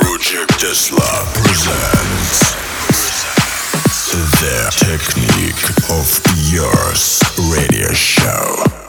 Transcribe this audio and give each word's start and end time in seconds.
Project 0.00 0.58
Tesla 0.58 1.24
presents 1.34 2.54
The 4.10 4.70
Technique 4.74 5.70
of 5.88 6.08
Youth 6.50 7.22
radio 7.54 7.92
show. 7.92 8.83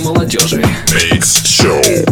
молодежи. 0.00 0.62
X 1.12 1.42
Show. 1.44 2.09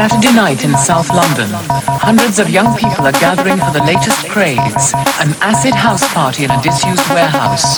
Saturday 0.00 0.32
night 0.32 0.64
in 0.64 0.72
South 0.80 1.12
London. 1.12 1.52
Hundreds 2.00 2.40
of 2.40 2.48
young 2.48 2.72
people 2.72 3.04
are 3.04 3.12
gathering 3.20 3.60
for 3.60 3.68
the 3.68 3.84
latest 3.84 4.32
craze, 4.32 4.96
an 5.20 5.36
acid 5.44 5.76
house 5.76 6.00
party 6.16 6.48
in 6.48 6.50
a 6.50 6.56
disused 6.64 7.04
warehouse. 7.12 7.76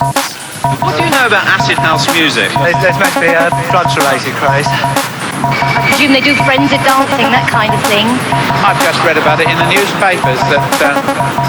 What 0.86 0.94
do 0.94 1.02
you 1.02 1.10
know 1.10 1.26
about 1.26 1.50
acid 1.50 1.82
house 1.82 2.06
music? 2.14 2.46
There's, 2.62 2.78
there's 2.78 2.94
meant 3.02 3.10
to 3.18 3.26
be 3.26 3.34
a 3.34 3.50
drugs-related 3.74 4.38
craze. 4.38 4.70
I 4.70 5.82
presume 5.90 6.14
they 6.14 6.22
do 6.22 6.38
frenzied 6.46 6.86
dancing, 6.86 7.26
that 7.34 7.50
kind 7.50 7.74
of 7.74 7.82
thing. 7.90 8.06
I've 8.62 8.78
just 8.86 9.02
read 9.02 9.18
about 9.18 9.42
it 9.42 9.50
in 9.50 9.58
the 9.58 9.66
newspapers 9.66 10.38
that 10.46 10.62
um, 10.78 11.02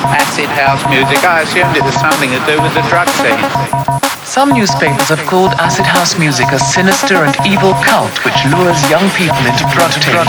acid 0.10 0.50
house 0.58 0.82
music, 0.90 1.22
I 1.22 1.46
assumed 1.46 1.78
it 1.78 1.86
was 1.86 1.94
something 2.02 2.34
to 2.34 2.42
do 2.50 2.58
with 2.58 2.74
the 2.74 2.82
drug 2.90 3.06
scene. 3.22 3.93
Some 4.34 4.50
newspapers 4.50 5.10
have 5.10 5.24
called 5.28 5.52
acid 5.60 5.86
house 5.86 6.18
music 6.18 6.48
a 6.54 6.58
sinister 6.58 7.18
and 7.24 7.38
evil 7.46 7.76
cult 7.86 8.18
which 8.26 8.34
lures 8.50 8.82
young 8.90 9.08
people 9.12 9.38
into 9.46 9.62
drug 9.70 9.92
taking. 10.02 10.26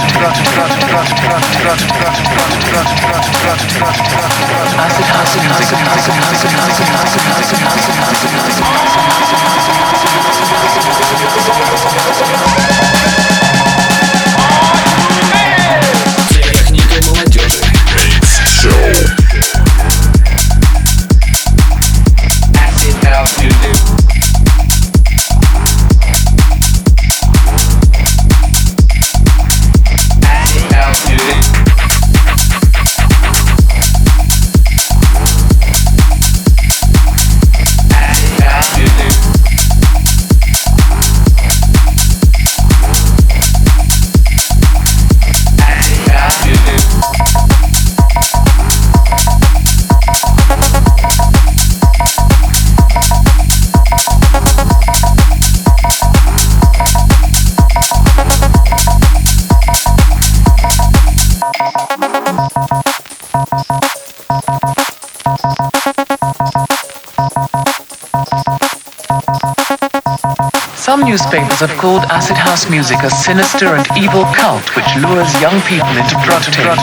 Newspapers 71.14 71.60
have 71.60 71.70
called 71.78 72.02
acid 72.10 72.36
house 72.36 72.68
music 72.68 72.98
a 73.04 73.10
sinister 73.10 73.76
and 73.76 73.86
evil 73.96 74.24
cult 74.34 74.66
which 74.74 74.90
lures 74.98 75.30
young 75.40 75.54
people 75.62 75.94
into 75.94 76.18
drug 76.26 76.42
taking. 76.50 76.74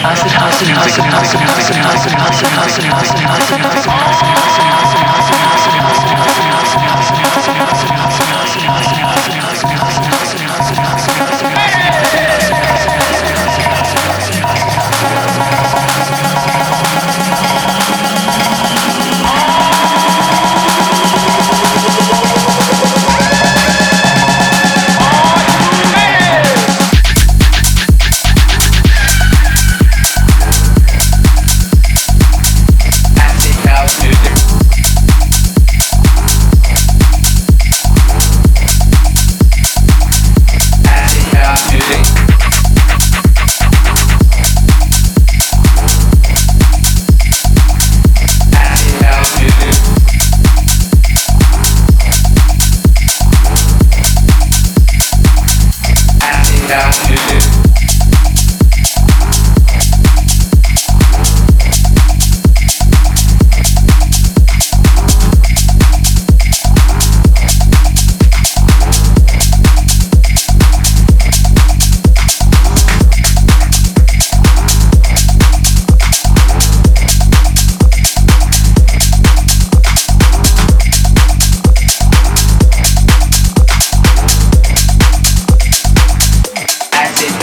Acid 0.00 0.32
house 0.32 0.64
music, 0.64 1.04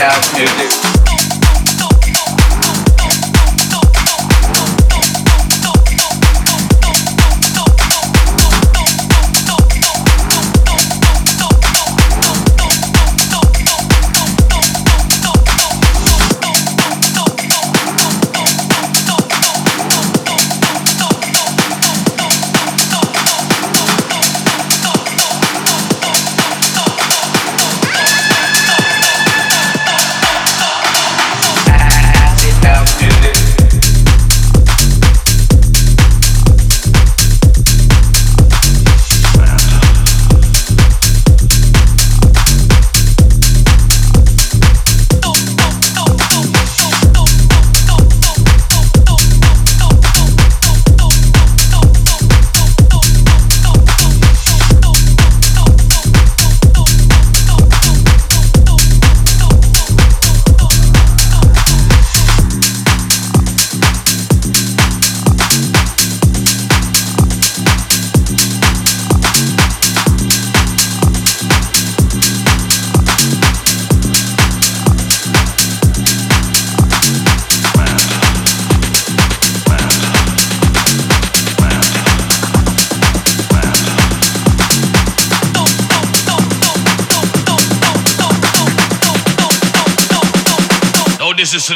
have 0.08 0.32
new 0.38 0.67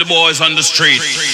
the 0.02 0.08
boys 0.08 0.40
on 0.40 0.54
the 0.54 0.62
street. 0.62 1.31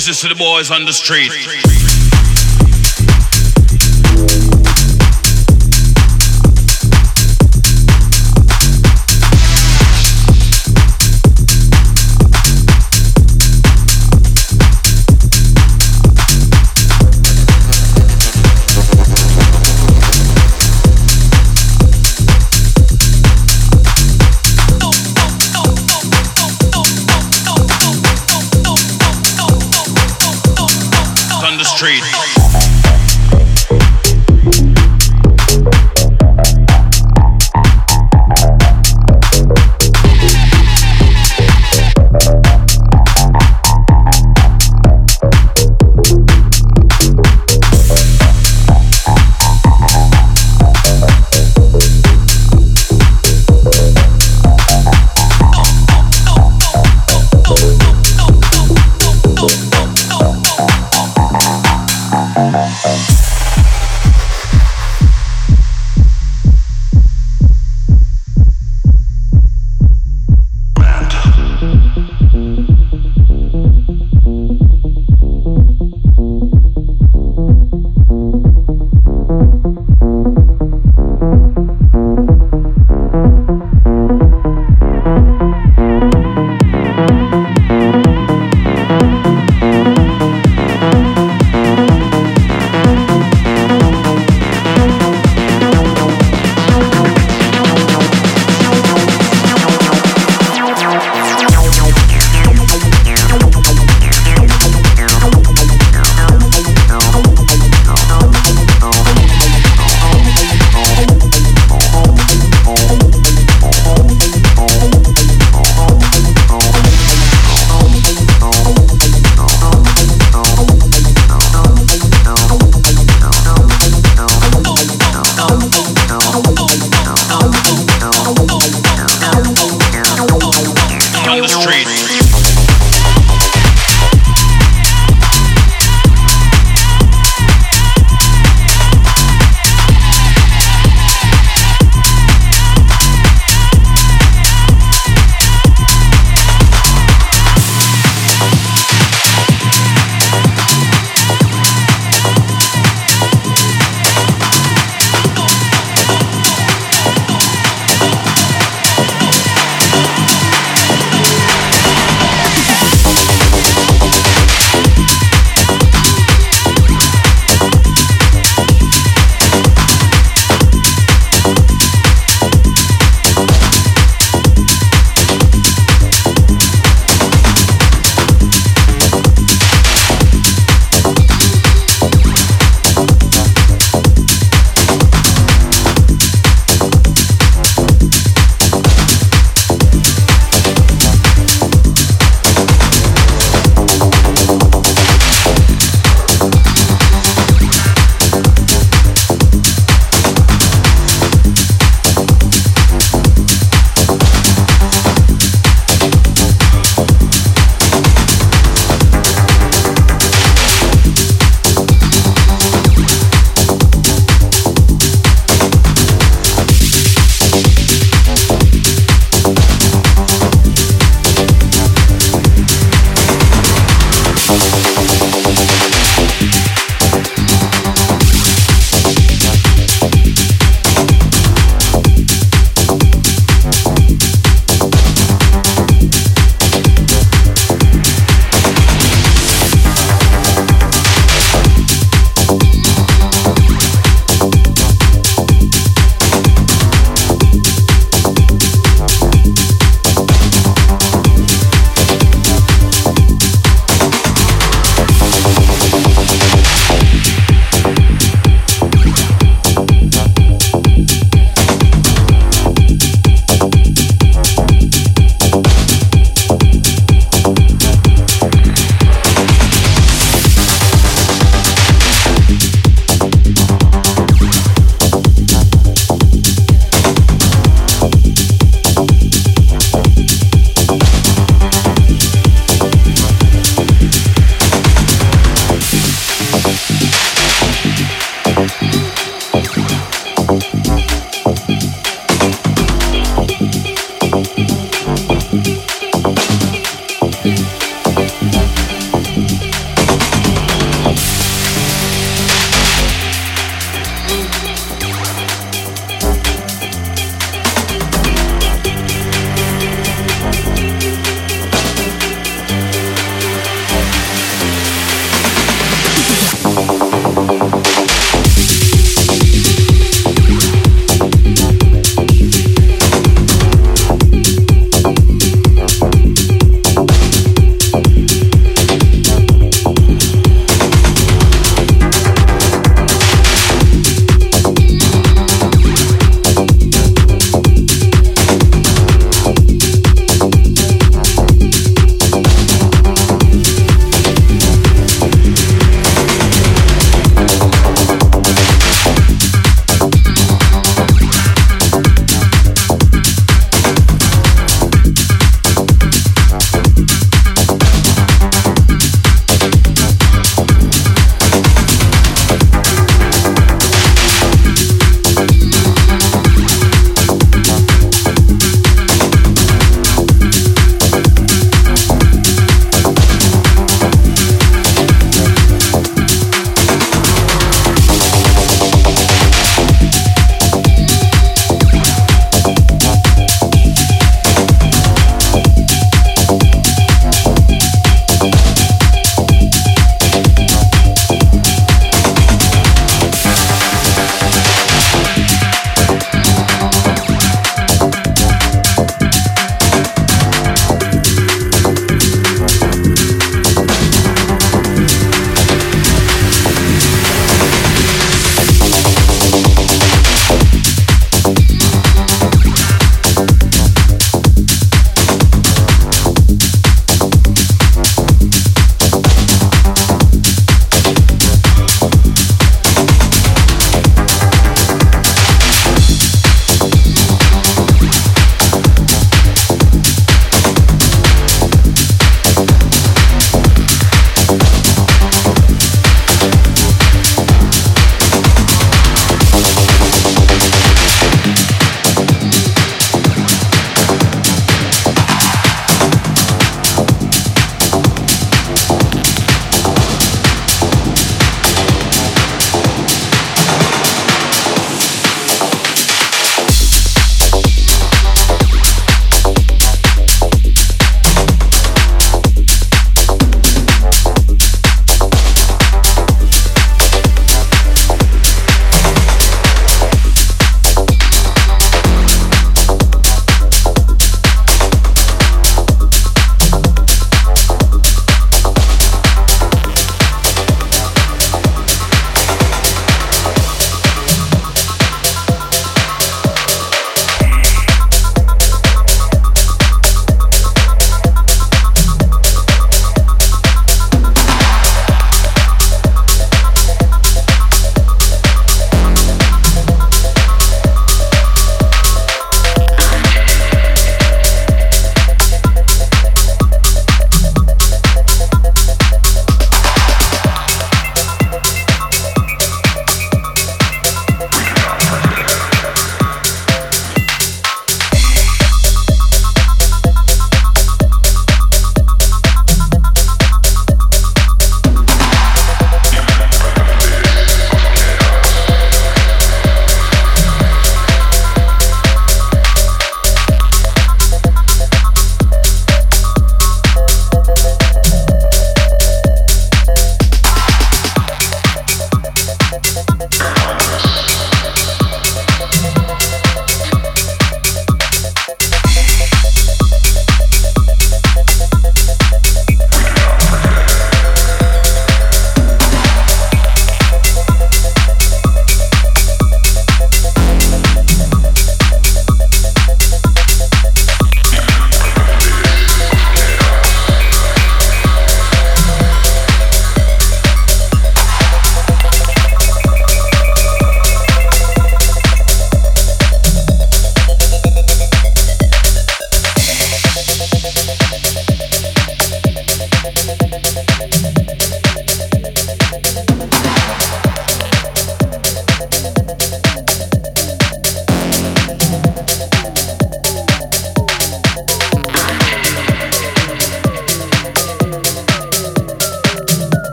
This 0.00 0.08
is 0.08 0.20
to 0.22 0.28
the 0.28 0.34
boys 0.34 0.70
on 0.70 0.86
the 0.86 0.94
street. 0.94 1.79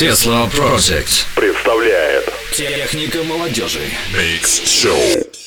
Tesla 0.00 0.48
Project. 0.50 1.26
представляет 1.34 2.24
Техника 2.52 3.22
молодежи. 3.22 3.82
Mix 4.14 4.64
Show. 4.64 5.39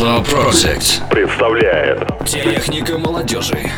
Tesla 0.00 0.24
Project 0.24 1.10
представляет 1.10 2.24
Техника 2.24 2.96
молодежи. 2.96 3.69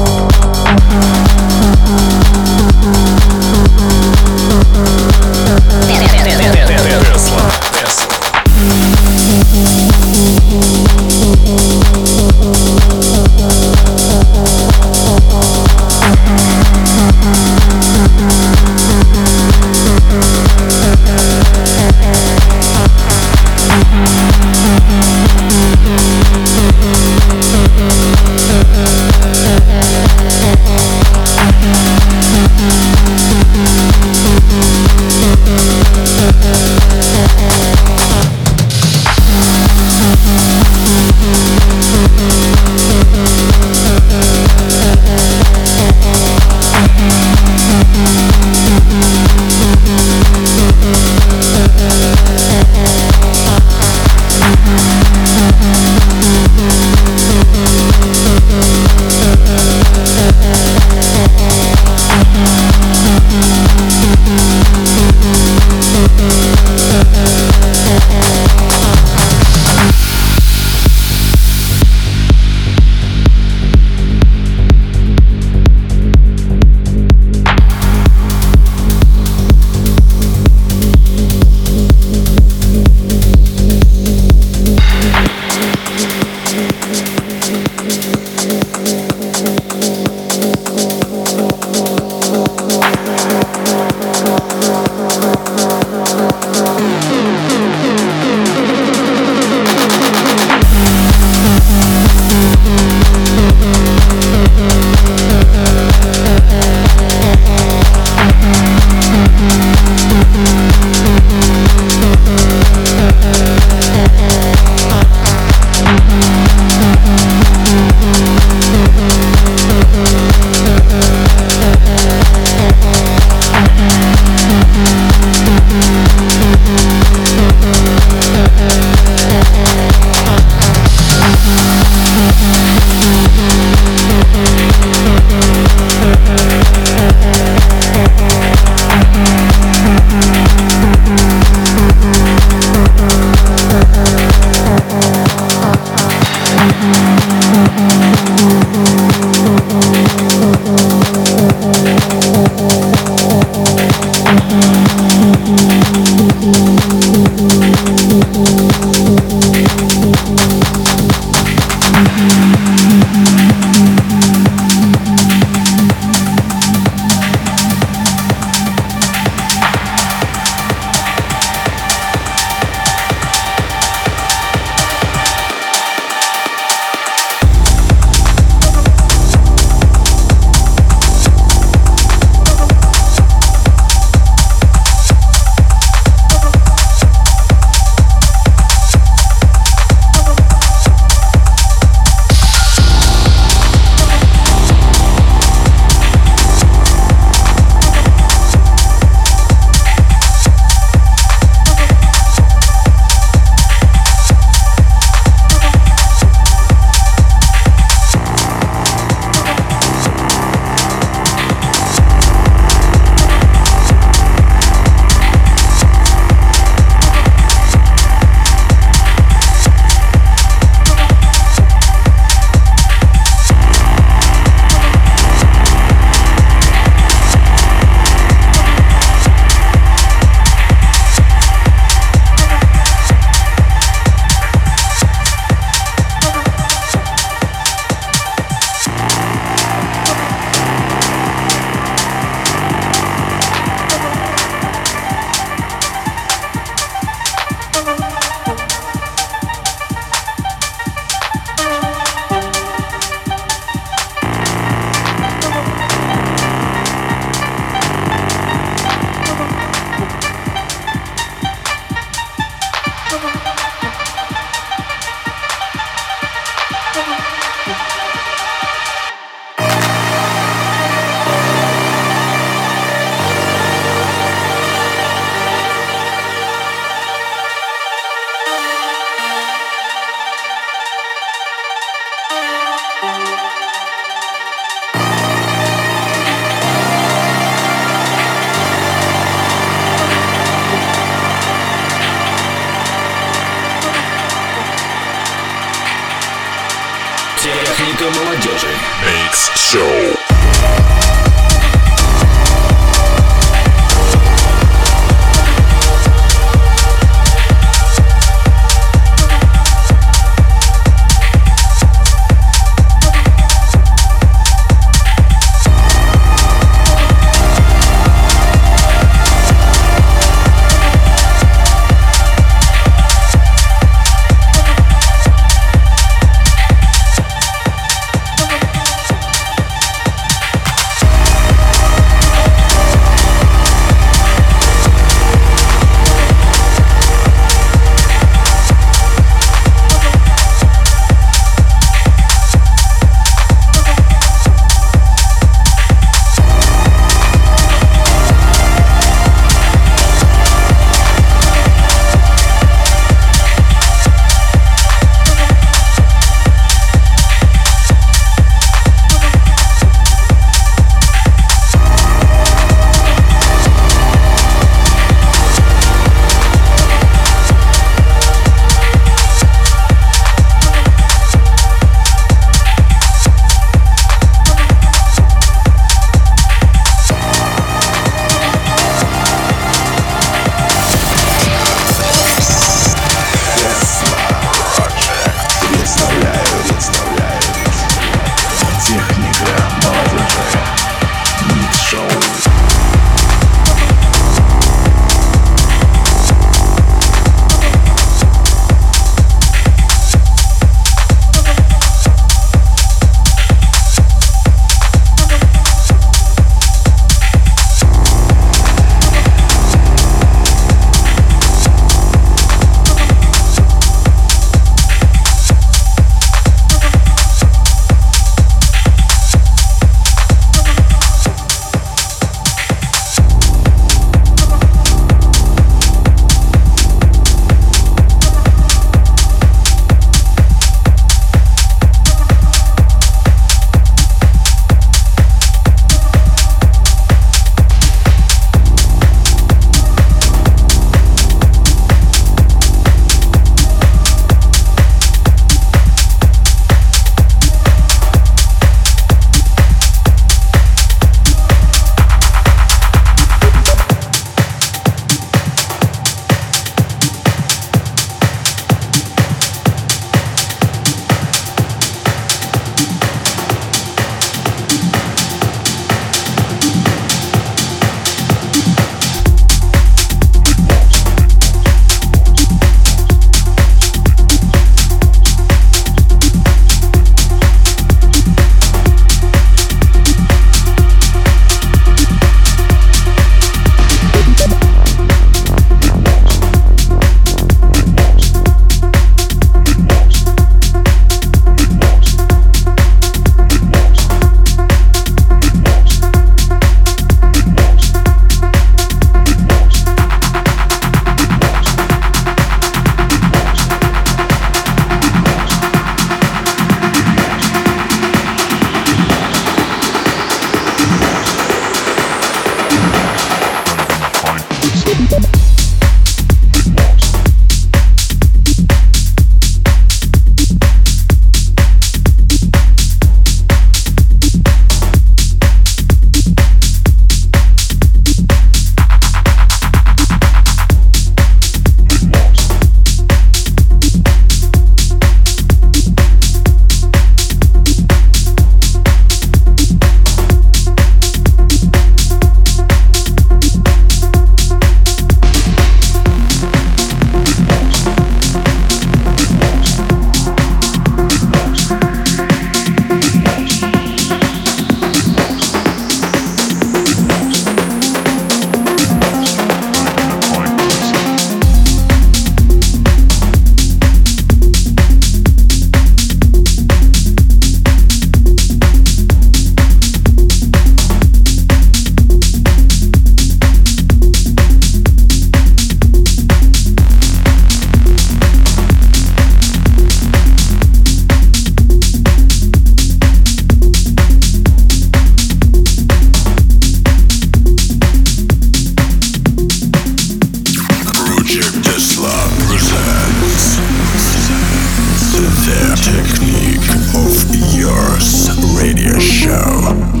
Technique 595.81 596.69
of 596.95 597.35
Youth 597.53 598.29
radio 598.55 598.99
show. 598.99 600.00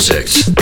Project. 0.00 0.59